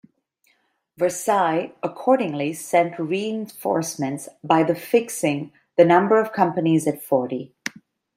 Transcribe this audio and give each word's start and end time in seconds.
Versailles 0.97 1.73
accordingly 1.83 2.53
sent 2.53 2.97
reinforcements 2.97 4.27
by 4.43 4.63
the 4.63 4.73
fixing 4.73 5.51
the 5.77 5.85
number 5.85 6.19
of 6.19 6.33
companies 6.33 6.87
at 6.87 7.03
forty. 7.03 7.53